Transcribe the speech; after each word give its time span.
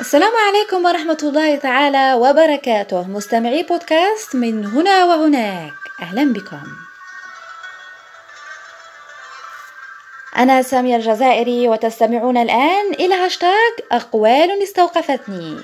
السلام 0.00 0.32
عليكم 0.36 0.84
ورحمة 0.84 1.18
الله 1.22 1.56
تعالى 1.56 2.14
وبركاته. 2.14 3.08
مستمعي 3.08 3.62
بودكاست 3.62 4.36
من 4.36 4.66
هنا 4.66 5.04
وهناك. 5.04 5.72
أهلا 6.02 6.32
بكم. 6.32 6.62
أنا 10.36 10.62
سامية 10.62 10.96
الجزائري 10.96 11.68
وتستمعون 11.68 12.36
الآن 12.36 12.92
إلى 12.92 13.14
هاشتاغ 13.14 13.70
أقوال 13.92 14.62
استوقفتني. 14.62 15.60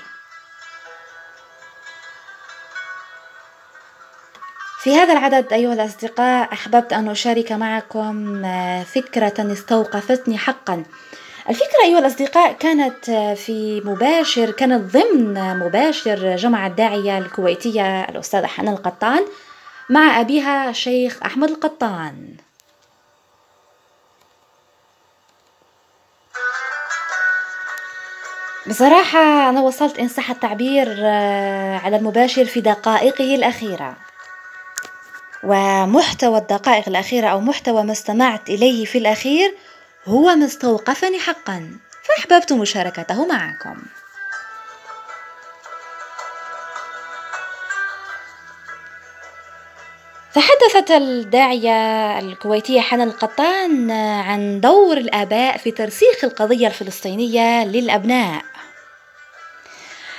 في 4.82 4.96
هذا 4.96 5.12
العدد 5.12 5.52
أيها 5.52 5.72
الأصدقاء 5.72 6.52
أحببت 6.52 6.92
أن 6.92 7.08
أشارك 7.08 7.52
معكم 7.52 8.42
فكرة 8.84 9.52
استوقفتني 9.52 10.38
حقا. 10.38 10.84
الفكرة 11.48 11.84
أيها 11.84 11.98
الأصدقاء 11.98 12.52
كانت 12.52 13.10
في 13.36 13.82
مباشر 13.84 14.50
كانت 14.50 14.92
ضمن 14.96 15.58
مباشر 15.58 16.36
جمع 16.36 16.66
الداعية 16.66 17.18
الكويتية 17.18 18.04
الأستاذة 18.04 18.46
حنان 18.46 18.74
القطان 18.74 19.26
مع 19.90 20.20
أبيها 20.20 20.70
الشيخ 20.70 21.22
أحمد 21.24 21.50
القطان. 21.50 22.36
بصراحة 28.66 29.50
أنا 29.50 29.60
وصلت 29.60 29.98
إن 29.98 30.08
صح 30.08 30.30
التعبير 30.30 30.96
آه، 30.98 31.78
على 31.78 31.96
المباشر 31.96 32.44
في 32.44 32.60
دقائقه 32.60 33.34
الأخيرة. 33.34 33.96
ومحتوى 35.44 36.38
الدقائق 36.38 36.88
الأخيرة 36.88 37.26
أو 37.26 37.40
محتوى 37.40 37.82
ما 37.82 37.92
استمعت 37.92 38.50
إليه 38.50 38.84
في 38.84 38.98
الأخير 38.98 39.54
هو 40.08 40.34
ما 40.34 40.46
استوقفني 40.46 41.18
حقا 41.18 41.78
فأحببت 42.02 42.52
مشاركته 42.52 43.26
معكم. 43.26 43.82
تحدثت 50.34 50.90
الداعية 50.90 52.18
الكويتية 52.18 52.80
حنان 52.80 53.08
القطان 53.08 53.90
عن 54.20 54.60
دور 54.60 54.96
الآباء 54.96 55.56
في 55.56 55.70
ترسيخ 55.70 56.24
القضية 56.24 56.66
الفلسطينية 56.66 57.64
للأبناء. 57.64 58.42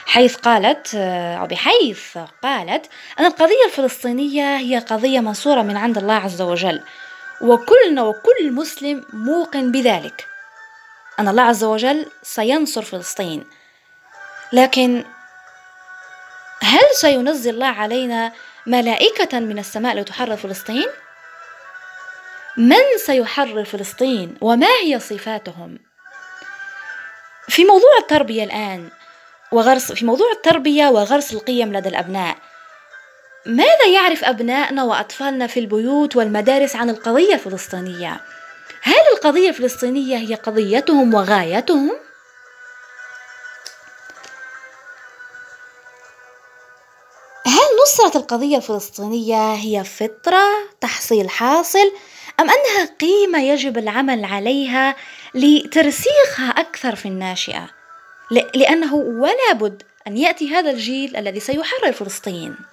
حيث 0.06 0.36
قالت 0.36 0.96
أو 0.96 1.48
بحيث 1.48 2.18
قالت 2.44 2.86
أن 3.20 3.26
القضية 3.26 3.66
الفلسطينية 3.66 4.58
هي 4.58 4.78
قضية 4.78 5.20
منصورة 5.20 5.62
من 5.62 5.78
عند 5.78 5.98
الله 5.98 6.14
عز 6.14 6.42
وجل. 6.42 6.82
وكلنا 7.42 8.04
وكل 8.04 8.52
مسلم 8.52 9.06
موقن 9.14 9.72
بذلك 9.72 10.28
أن 11.20 11.28
الله 11.28 11.44
عز 11.44 11.64
وجل 11.64 12.06
سينصر 12.24 12.82
فلسطين 12.82 13.44
لكن 14.54 15.04
هل 16.62 16.84
سينزل 16.94 17.54
الله 17.54 17.68
علينا 17.68 18.32
ملائكة 18.68 19.40
من 19.40 19.60
السماء 19.60 19.96
لتحرر 19.96 20.36
فلسطين؟ 20.36 20.88
من 22.58 22.98
سيحرر 23.06 23.66
فلسطين 23.66 24.38
وما 24.42 24.68
هي 24.84 25.00
صفاتهم؟ 25.00 25.80
في 27.48 27.66
موضوع 27.66 27.98
التربية 28.00 28.44
الآن 28.44 28.90
وغرس 29.52 29.92
في 29.92 30.06
موضوع 30.06 30.32
التربية 30.32 30.88
وغرس 30.88 31.34
القيم 31.34 31.74
لدى 31.74 31.90
الأبناء 31.90 32.38
ماذا 33.46 33.86
يعرف 33.94 34.24
أبنائنا 34.24 34.84
وأطفالنا 34.84 35.48
في 35.48 35.60
البيوت 35.60 36.16
والمدارس 36.16 36.76
عن 36.76 36.90
القضية 36.90 37.34
الفلسطينية؟ 37.34 38.22
هل 38.82 39.04
القضية 39.14 39.50
الفلسطينية 39.50 40.18
هي 40.18 40.36
قضيتهم 40.36 41.14
وغايتهم؟ 41.14 41.92
هل 47.46 47.68
نصرة 47.84 48.18
القضية 48.20 48.58
الفلسطينية 48.58 49.54
هي 49.54 49.84
فطرة 49.84 50.44
تحصيل 50.82 51.30
حاصل 51.30 51.92
أم 52.40 52.50
أنها 52.50 52.86
قيمة 53.00 53.44
يجب 53.44 53.78
العمل 53.78 54.26
عليها 54.26 54.96
لترسيخها 55.34 56.50
أكثر 56.50 56.96
في 56.96 57.06
الناشئة؟ 57.06 57.70
لأنه 58.56 58.96
ولا 58.96 59.54
بد 59.54 59.84
أن 60.08 60.18
يأتي 60.18 60.50
هذا 60.50 60.72
الجيل 60.72 61.16
الذي 61.16 61.40
سيحرر 61.40 61.92
فلسطين. 61.92 62.71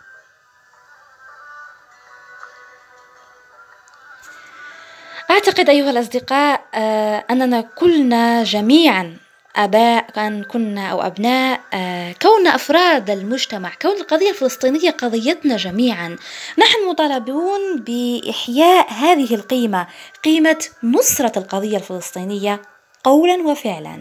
أعتقد 5.48 5.70
أيها 5.70 5.91
الأصدقاء 5.91 6.64
آه، 6.75 7.25
أننا 7.31 7.60
كلنا 7.60 8.44
جميعا 8.44 9.16
آباء 9.56 10.10
كان 10.10 10.44
كنا 10.44 10.88
أو 10.88 11.03
أبناء 11.03 11.60
آه، 11.75 12.14
كوننا 12.22 12.54
أفراد 12.54 13.10
المجتمع 13.10 13.72
كون 13.82 13.97
القضية 13.97 14.31
الفلسطينية 14.31 14.91
قضيتنا 14.91 15.56
جميعا 15.56 16.16
نحن 16.59 16.88
مطالبون 16.91 17.60
بإحياء 17.76 18.92
هذه 18.92 19.34
القيمة 19.34 19.86
قيمة 20.25 20.64
نصرة 20.82 21.38
القضية 21.38 21.76
الفلسطينية 21.76 22.62
قولا 23.04 23.42
وفعلا. 23.42 23.98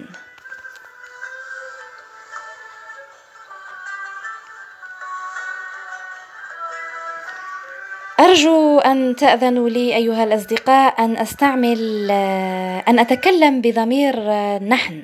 أرجو 8.20 8.80
أن 8.80 9.16
تأذنوا 9.16 9.70
لي 9.70 9.96
أيها 9.96 10.24
الأصدقاء 10.24 11.06
أن 11.06 11.18
أستعمل 11.18 12.08
آه، 12.12 12.84
أن 12.88 13.00
أتكلم 13.00 13.62
بضمير 13.62 14.16
آه، 14.18 14.60
نحن. 14.60 15.04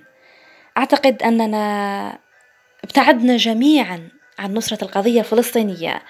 أعتقد 0.78 1.23
أننا 1.23 2.18
ابتعدنا 2.84 3.38
جميعا 3.38 4.09
عن 4.40 4.53
نصرة 4.53 4.84
القضية 4.84 5.19
الفلسطينية. 5.19 6.02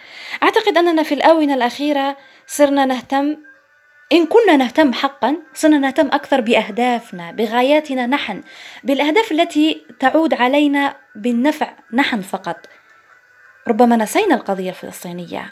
أعتقد 0.44 0.78
أننا 0.78 1.03
في 1.03 1.13
الآونة 1.13 1.53
الأخيرة 1.53 2.18
صرنا 2.47 2.86
نهتم 2.86 3.38
إن 4.12 4.25
كنا 4.25 4.58
نهتم 4.58 4.94
حقا 4.94 5.38
صرنا 5.53 5.78
نهتم 5.78 6.08
أكثر 6.08 6.42
بأهدافنا 6.42 7.31
بغاياتنا 7.31 8.06
نحن 8.06 8.44
بالأهداف 8.84 9.31
التي 9.31 9.86
تعود 10.00 10.34
علينا 10.34 10.96
بالنفع 11.16 11.74
نحن 11.94 12.22
فقط. 12.22 12.58
ربما 13.68 13.96
نسينا 13.96 14.36
القضية 14.36 14.69
الفلسطينية. 14.69 15.46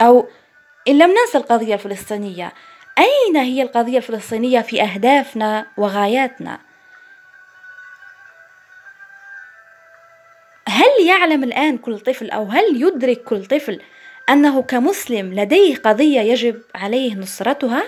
أو 0.00 0.28
إن 0.88 0.98
لم 0.98 1.10
ننسى 1.10 1.38
القضية 1.38 1.74
الفلسطينية 1.74 2.52
أين 2.98 3.36
هي 3.36 3.62
القضية 3.62 3.96
الفلسطينية 3.96 4.60
في 4.60 4.82
أهدافنا 4.82 5.66
وغاياتنا؟ 5.76 6.58
هل 10.68 11.06
يعلم 11.06 11.44
الآن 11.44 11.78
كل 11.78 11.98
طفل 11.98 12.30
أو 12.30 12.44
هل 12.44 12.82
يدرك 12.82 13.24
كل 13.24 13.44
طفل 13.44 13.80
أنه 14.30 14.62
كمسلم 14.62 15.34
لديه 15.34 15.76
قضية 15.76 16.20
يجب 16.20 16.62
عليه 16.74 17.14
نصرتها؟ 17.14 17.82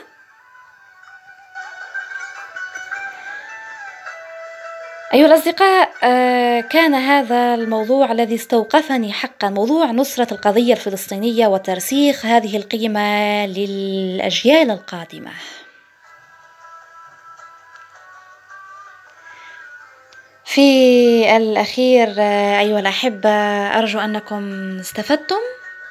أيها 5.18 5.26
الأصدقاء 5.26 5.92
آه، 6.02 6.60
كان 6.60 6.94
هذا 6.94 7.54
الموضوع 7.54 8.12
الذي 8.12 8.34
استوقفني 8.34 9.12
حقا 9.12 9.48
موضوع 9.48 9.86
نصرة 9.86 10.34
القضية 10.34 10.72
الفلسطينية 10.72 11.46
وترسيخ 11.46 12.26
هذه 12.26 12.56
القيمة 12.56 13.46
للأجيال 13.46 14.70
القادمة. 14.70 15.30
في 20.44 21.36
الأخير 21.36 22.14
آه، 22.18 22.60
أيها 22.60 22.80
الأحبة 22.80 23.30
أرجو 23.78 23.98
أنكم 23.98 24.76
استفدتم 24.78 25.40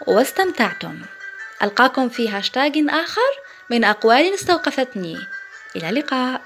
واستمتعتم. 0.07 1.01
ألقاكم 1.63 2.09
في 2.09 2.29
هاشتاج 2.29 2.73
آخر 2.89 3.31
من 3.69 3.83
أقوال 3.83 4.33
استوقفتني. 4.33 5.17
إلى 5.75 5.89
اللقاء. 5.89 6.41